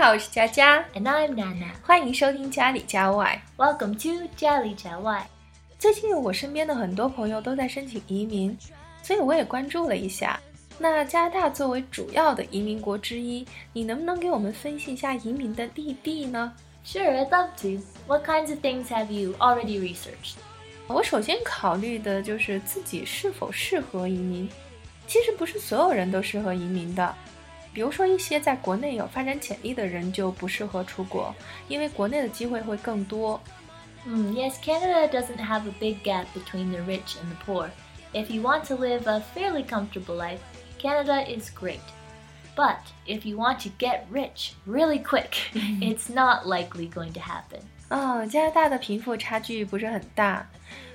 [0.00, 1.72] 好，我是佳佳 And I'm Nana.
[1.82, 3.42] 欢迎收听家里家外。
[3.56, 5.22] Welcome to Jolly Jawai.
[5.76, 8.56] 最近我身边的很多朋友都在申请移民，
[9.02, 10.38] 所以我也关注了一下。
[10.78, 16.52] 那加拿大作为主要的移民国之一，你能不能给我们分析一下移民的利弊呢
[16.86, 17.82] ？Sure, I'd love to.
[18.06, 20.36] What kinds of things have you already researched?
[20.86, 24.48] 我首先考虑的就是自己是否适合移民。
[25.08, 27.12] 其实不是所有人都适合移民的，
[27.73, 31.33] 比如说一些在国内有发展潜力的人就不适合出国，
[31.67, 33.41] 因为国内的机会会更多。
[34.05, 37.69] Hmm, yes, Canada doesn't have a big gap between the rich and the poor.
[38.13, 40.39] If you want to live a fairly comfortable life,
[40.77, 41.79] Canada is great.
[42.55, 45.31] But if you want to get rich really quick,
[45.81, 47.61] it's not likely going to happen.
[47.87, 50.47] 啊、加拿大的贫富差距不是很大。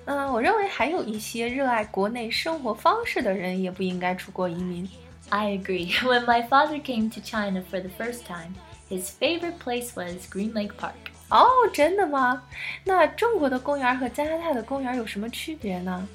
[0.04, 4.88] 嗯、我认为还有一些热爱国内生活方式的人也不应该出国移民。
[5.30, 5.92] I agree.
[6.02, 8.54] When my father came to China for the first time,
[8.88, 10.94] his favorite place was Green Lake Park.
[11.30, 12.42] 哦，真的吗？
[12.84, 16.08] 那中国的公园和加拿大的公园有什么区别呢？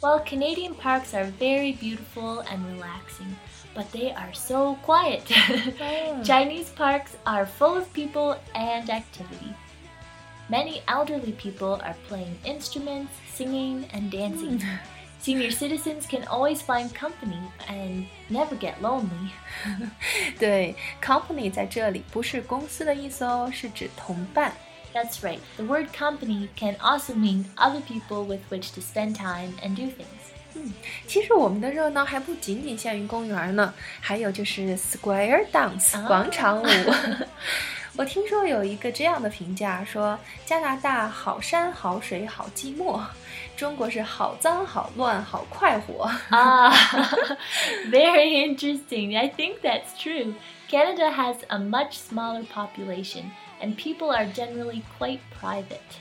[0.00, 3.36] Well, Canadian parks are very beautiful and relaxing,
[3.74, 5.22] but they are so quiet.
[6.24, 9.54] Chinese parks are full of people and activity.
[10.48, 14.62] Many elderly people are playing instruments, singing, and dancing.
[15.20, 19.30] Senior citizens can always find company and never get lonely.
[20.38, 24.52] 对，company 在这里不是公司的意思哦，是指同伴。
[24.92, 29.54] That's right, the word company can also mean other people with which to spend time
[29.62, 30.06] and do things.
[31.06, 36.66] 其实我们的热闹还不仅仅限于公园呢，还有就是 square dance 啊广场舞。
[37.96, 43.00] 我听说有一个这样的评价，说加拿大好山好水好寂寞，
[43.58, 46.10] 中国是好脏好乱好快活。
[46.30, 46.72] Ah,
[47.90, 49.16] very interesting.
[49.16, 50.34] I think that's true.
[50.68, 53.30] Canada has a much smaller population,
[53.60, 56.00] and people are generally quite private.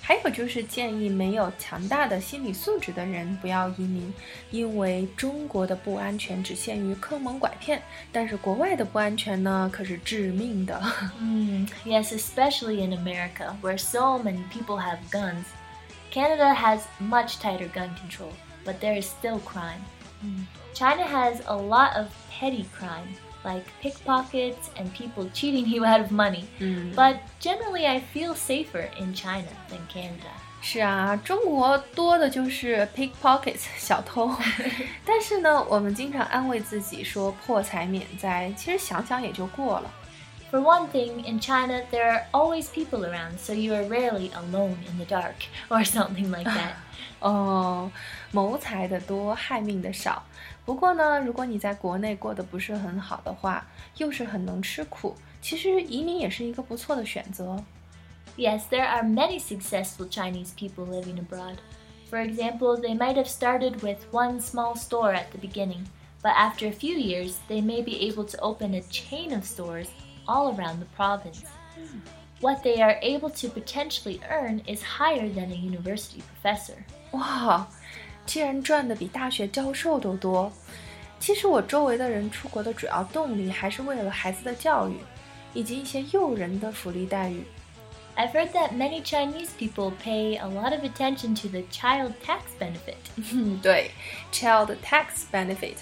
[0.00, 4.14] 还有就是建议没有强大的心理素质的人不要移民，
[4.50, 10.80] 因为中国的不安全只限于坑蒙拐骗，但是国外的不安全呢可是致命的。
[11.20, 15.44] Mm, yes, especially in America, where so many people have guns.
[16.10, 18.32] Canada has much tighter gun control,
[18.64, 19.80] but there is still crime.
[20.74, 23.14] China has a lot of petty crime,
[23.44, 26.44] like pickpockets and people cheating you out of money.
[26.58, 30.32] 嗯 But generally, I feel safer in China than Canada.
[30.62, 34.34] 是啊，中国多的就是 pickpockets 小偷，
[35.04, 39.90] 但是呢，我们经常安慰自己说破财免灾，其实想想也就过了。
[40.50, 44.78] For one thing, in China, there are always people around, so you are rarely alone
[44.88, 45.34] in the dark
[45.68, 46.74] or something like that.
[47.20, 47.90] 哦，
[48.30, 50.24] 谋财的多，害命的少。
[50.64, 57.62] 不过呢，如果你在国内过得不是很好的话，又是很能吃苦，其实移民也是一个不错的选择。
[58.36, 61.56] yes, there are many successful Chinese people living abroad.
[62.08, 65.86] For example, they might have started with one small store at the beginning,
[66.22, 69.88] but after a few years, they may be able to open a chain of stores
[70.26, 71.42] all around the province.
[72.40, 76.76] What they are able to potentially earn is higher than a university professor.
[77.12, 77.66] 哇，
[78.26, 80.52] 竟然赚的比大学教授都多。
[81.18, 84.98] 其实我周围的人出国的主要动力还是为了孩子的教育，
[85.54, 87.42] 以及一些诱人的福利待遇。
[88.16, 92.40] I've heard that many Chinese people pay a lot of attention to the child tax
[92.58, 92.96] benefit.
[93.32, 93.90] 嗯，对，
[94.32, 95.76] child tax benefit，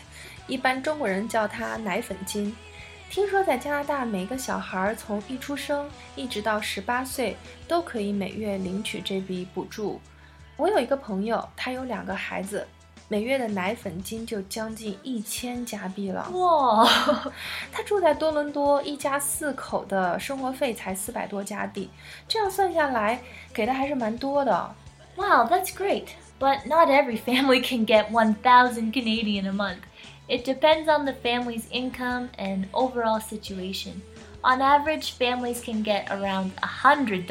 [0.47, 2.55] 一般中国人叫它奶粉金。
[3.10, 7.36] 听说在加拿大，每个小孩从一出生一直到十八岁
[7.68, 10.00] 都可以每月领取这笔补助。
[10.56, 12.68] 我有一个朋友，他有两个孩子，
[13.08, 16.30] 每月的奶粉金就将近一千加币了。
[16.32, 16.88] Whoa!
[17.74, 21.90] 他住在多伦多，一家四口的生活费才四百多加币，
[22.28, 23.20] 这样算下来，
[23.52, 24.76] 给的还是蛮多的。
[25.16, 26.10] wow, that's great.
[26.40, 29.80] But not every family can get one thousand Canadian a month.
[30.29, 34.03] It depends on the family's income and overall situation.
[34.43, 37.27] On average, families can get around $100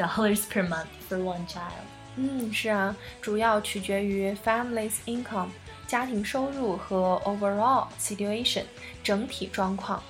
[0.48, 1.84] per month for one child.
[2.16, 5.48] 嗯，是啊，主要取决于 family's income
[5.86, 8.62] 家庭收入和 overall situation
[9.02, 10.02] 整体状况。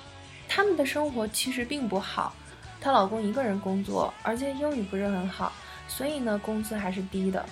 [0.47, 2.33] 他们的生活其实并不好，
[2.79, 5.51] 她老公一个人工作，而且英语不是很好，
[5.87, 7.43] 所以呢，工资还是低的。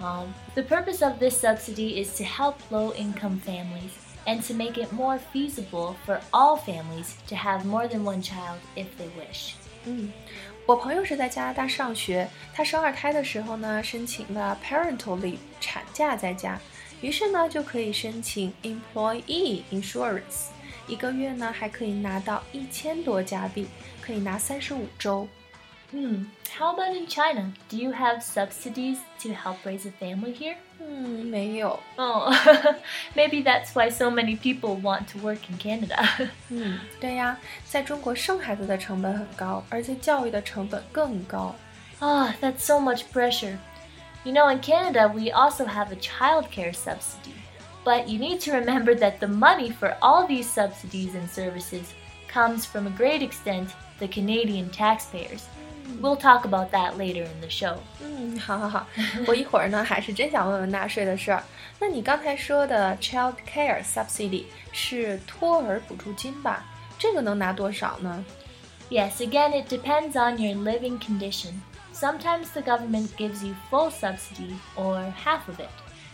[0.00, 3.90] Um, the purpose of this subsidy is to help low income families
[4.26, 8.58] and to make it more feasible for all families to have more than one child
[8.76, 9.54] if they wish.
[9.84, 10.12] 嗯，
[10.66, 16.60] 我朋友是在加拿大上学，她生二胎的时候呢，申请了 parental leave 产假在家，
[17.00, 20.48] 于是呢就可以申请 employee insurance，
[20.86, 23.66] 一个月呢还可以拿到一千多加币，
[24.02, 25.26] 可以拿三十五周。
[25.94, 26.26] Hmm.
[26.56, 27.52] How about in China?
[27.68, 30.56] Do you have subsidies to help raise a family here?
[30.80, 31.80] 嗯，没有。
[31.96, 32.32] Oh,
[33.16, 36.30] maybe that's why so many people want to work in Canada.
[36.48, 41.56] 嗯，对呀，在中国生孩子的成本很高，而且教育的成本更高。
[41.98, 43.58] Ah, that's so much pressure.
[44.22, 47.34] You know, in Canada, we also have a childcare subsidy.
[47.84, 51.94] But you need to remember that the money for all these subsidies and services
[52.28, 55.48] comes from a great extent the Canadian taxpayers.
[56.00, 57.76] We'll talk about that later in the show.
[58.00, 58.86] 嗯，好好好，
[59.26, 61.42] 我一会儿呢还是真想问问纳税的事儿。
[61.78, 66.64] 那你刚才说的 child care subsidy 是托儿补助金吧？
[66.98, 68.24] 这个能拿多少呢？
[68.88, 71.60] Yes, again, it depends on your living condition.
[71.92, 75.68] Sometimes the government gives you full subsidy or half of it,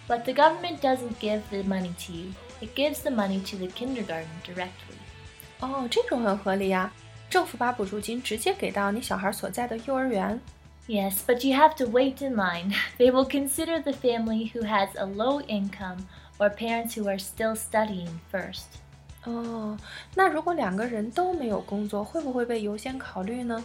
[0.08, 2.32] but the government doesn't give the money to you.
[2.60, 4.96] It gives the money to the kindergarten directly.
[5.60, 6.90] 哦，这种很合理呀。
[7.30, 10.40] 政府把补助金直接给到你小孩所在的幼儿园。
[10.86, 12.72] Yes, but you have to wait in line.
[12.96, 16.06] They will consider the family who has a low income
[16.38, 18.66] or parents who are still studying first.
[19.24, 19.76] 哦，
[20.14, 23.64] 那如果两个人都没有工作，会不会被优先考虑呢？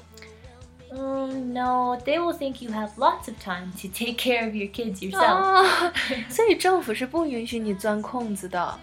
[0.92, 4.68] Um, no, they will think you have lots of time to take care of your
[4.68, 5.44] kids yourself.
[5.44, 5.94] 哦，
[6.28, 8.80] 所以政府是不允许你钻空子的。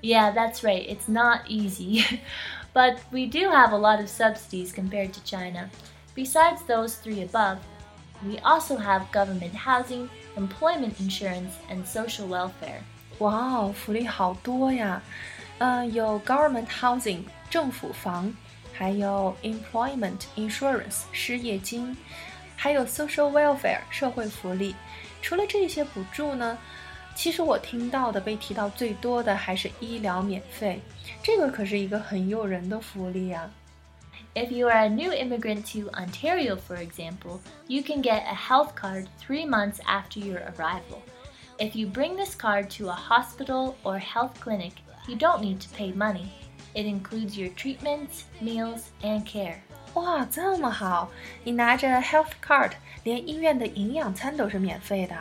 [0.00, 0.88] Yeah, that's right.
[0.88, 2.02] It's not easy.
[2.72, 5.70] But we do have a lot of subsidies compared to China.
[6.14, 7.58] Besides those three above,
[8.26, 12.80] we also have government housing, employment insurance, and social welfare.
[13.18, 15.00] 哇哦，福利好多呀！
[15.58, 18.34] 嗯，有 government housing 政府房，
[18.72, 21.96] 还有 employment insurance 失业金，
[22.56, 24.74] 还有 social welfare 社会福利。
[25.22, 26.58] 除了这些补助呢，
[27.18, 30.80] 其实我听到的被提到最多的还是医疗免费，
[31.22, 33.50] 这个可是一个很诱人的福利啊。
[34.34, 37.38] If you are a new immigrant to Ontario, for example,
[37.68, 41.02] you can get a health card three months after your arrival.
[41.58, 44.72] If you bring this card to a hospital or health clinic,
[45.06, 46.30] you don't need to pay money.
[46.74, 49.58] It includes your treatments, meals, and care.
[49.94, 51.08] 哇，这么好！
[51.44, 52.72] 你拿着 health card，
[53.04, 55.14] 连医院的营养餐都是免费的。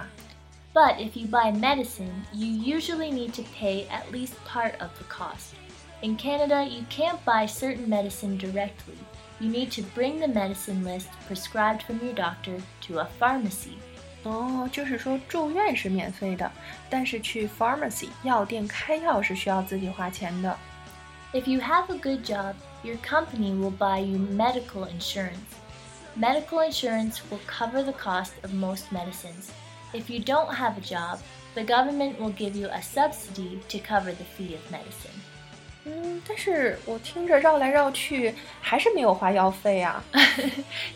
[0.77, 5.05] but if you buy medicine, you usually need to pay at least part of the
[5.05, 5.55] cost.
[6.01, 8.97] In Canada, you can't buy certain medicine directly.
[9.39, 13.77] You need to bring the medicine list prescribed from your doctor to a pharmacy.
[14.23, 16.49] 哦，就是说住院是免费的，
[16.89, 20.57] 但是去 pharmacy 药店开药是需要自己花钱的。
[21.33, 22.53] If you have a good job,
[22.83, 25.57] your company will buy you medical insurance.
[26.15, 29.49] Medical insurance will cover the cost of most medicines.
[29.93, 31.19] If you don't have a job,
[31.55, 35.13] the government will give you a subsidy to cover the fee of medicine.
[35.85, 40.03] 嗯，但是我听着绕来绕去，还是没有花药费啊。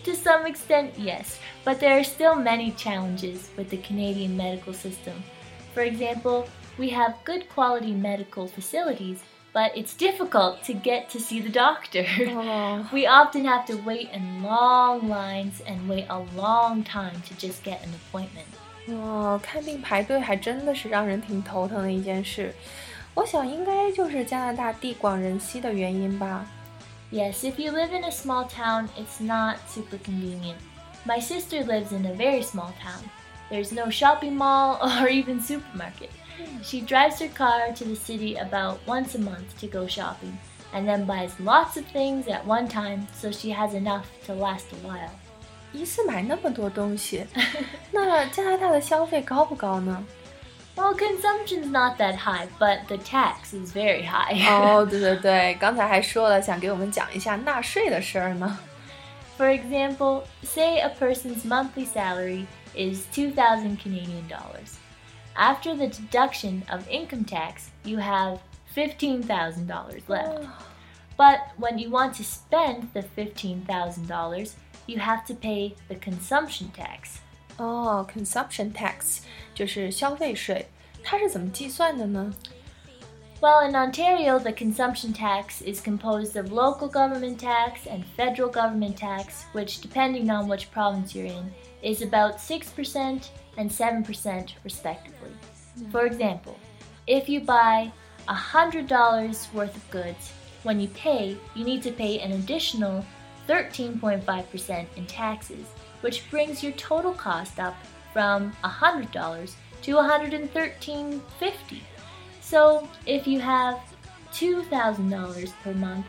[0.03, 1.35] to some extent, yes,
[1.65, 5.13] but there are still many challenges with the Canadian medical system.
[5.75, 6.45] For example,
[6.77, 9.17] we have good quality medical facilities,
[9.53, 12.05] but it's difficult to get to see the doctor.
[12.29, 12.87] Oh.
[12.93, 17.61] We often have to wait in long lines and wait a long time to just
[17.63, 18.47] get an appointment.
[18.87, 22.53] 哦，看病排队还真的是让人挺头疼的一件事。
[23.13, 26.45] 我想应该就是加拿大地广人稀的原因吧。
[27.11, 30.57] Yes, if you live in a small town, it's not super convenient.
[31.05, 33.01] My sister lives in a very small town.
[33.49, 36.09] There's no shopping mall or even supermarket.
[36.63, 40.37] She drives her car to the city about once a month to go shopping
[40.73, 44.67] and then buys lots of things at one time so she has enough to last
[44.73, 45.11] a while.
[45.73, 47.25] 一次买那么多东西，
[47.91, 50.03] 那加拿大的消费高不高呢？
[50.75, 54.47] Well, consumption's not that high, but the tax is very high.
[54.47, 58.59] 哦，对对对，刚才还说了想给我们讲一下纳税的事儿呢。
[59.37, 64.77] For example, say a person's monthly salary is 2,000 Canadian dollars.
[65.35, 68.39] After the deduction of income tax, you have
[68.75, 70.47] $15,000 left.
[71.17, 74.55] But when you want to spend the $15,000,
[74.87, 77.19] you have to pay the consumption tax.
[77.57, 79.19] 哦、oh,，consumption tax
[79.55, 80.67] 就是消费税，
[81.03, 82.33] 它是怎么计算的呢？
[83.39, 89.45] Well, in Ontario, the consumption tax is composed of local government tax and federal government tax,
[89.53, 91.51] which, depending on which province you're in,
[91.83, 95.31] is about 6% and 7% respectively.
[95.91, 96.57] For example,
[97.05, 97.91] if you buy
[98.27, 100.31] $100 worth of goods,
[100.63, 103.05] when you pay, you need to pay an additional
[103.47, 105.67] 13.5% in taxes,
[106.01, 107.75] which brings your total cost up
[108.13, 109.51] from $100
[109.83, 111.81] to $113.50.
[112.41, 113.77] So if you have
[114.33, 116.05] $2,000 per month,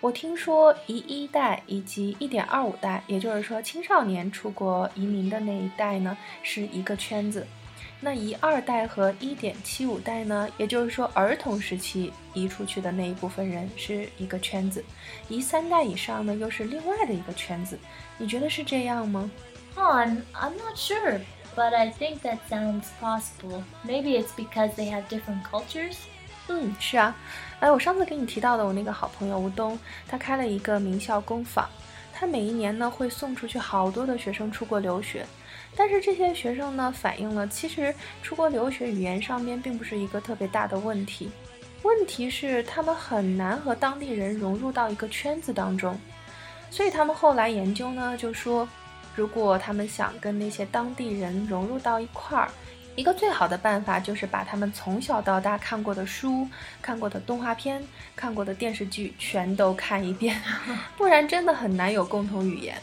[0.00, 7.44] 我听说一一代以及一点二五代，也就是说青少年出国移民的那一代呢，是一个圈子。
[7.98, 10.48] 那一二代和一点七五代呢？
[10.58, 14.84] 也就是说，儿童时期移出去的那一部分人是一个圈子，
[15.28, 17.78] 一三代以上呢又是另外的一个圈子。
[18.18, 19.30] 你觉得是这样吗
[19.76, 21.20] ？Oh, I'm I'm not sure,
[21.56, 23.62] but I think that sounds possible.
[23.82, 25.96] Maybe it's because they have different cultures.
[26.48, 27.16] 嗯，是啊。
[27.60, 31.66] 哎，我上次给你提到的我那个好朋友吴东，他开了一个名校工坊，
[32.12, 35.26] 他每一年呢会送出去好多的学生出国留学。
[35.76, 41.30] 但是这些学生呢，反映了其实出国留学语言上面并不是一个特别大的问题，
[41.82, 45.98] 问题是他们很难和当地人融入到一个圈子当中。
[46.70, 48.66] 所以他们后来研究呢，就说，
[49.14, 52.50] 如果他们想跟那些当地人融入到一块儿，
[52.96, 56.48] 一个最好的办法就是把他们从小到大看过的书、
[56.80, 57.82] 看过的动画片、
[58.16, 60.40] 看过的电视剧全都看一遍，
[60.96, 62.76] 不然真的很难有共同语言。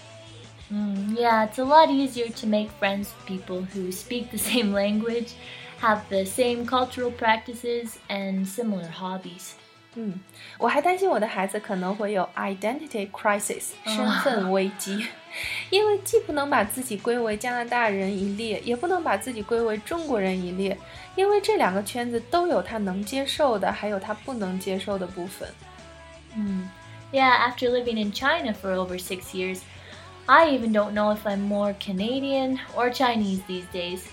[0.73, 4.73] Mm, yeah, it's a lot easier to make friends with people who speak the same
[4.73, 5.33] language,
[5.81, 9.53] have the same cultural practices, and similar hobbies.
[9.95, 10.21] 嗯，
[10.59, 15.07] 我还担心我的孩子可能会有 identity crisis 身份危机，
[15.71, 20.77] 因为既不能把自己归为加拿大人一列，也不能把自己归为中国人一列，
[21.17, 25.49] 因为这两个圈子都有他能接受的，还有他不能接受的部分。
[26.37, 26.69] 嗯，
[27.11, 29.61] Yeah, after living in China for over six years.
[30.29, 34.09] I even don't know if I'm more Canadian or Chinese these days.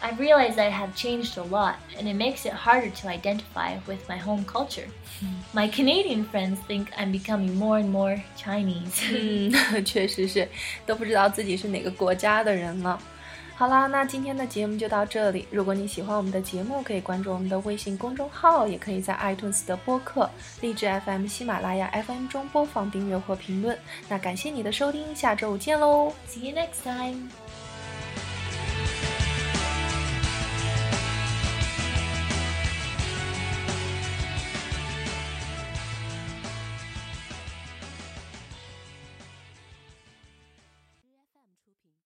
[0.00, 4.08] I've realized I have changed a lot, and it makes it harder to identify with
[4.08, 4.88] my home culture.
[5.52, 9.00] My Canadian friends think I'm becoming more and more Chinese.
[9.12, 10.48] 嗯， 确实是，
[10.84, 13.00] 都不知道自己是哪个国家的人了。
[13.57, 15.47] 好啦，那今天的节目就到这里。
[15.49, 20.29] 如果你喜欢我们的节目，可以关注我们的微信公众号，也可以在 iTunes 的播客、
[20.61, 23.75] 荔枝 FM、喜马拉雅 FM 中播放、订阅或评论。
[24.07, 27.29] 那感谢你的收听，下周五见喽！See you next time.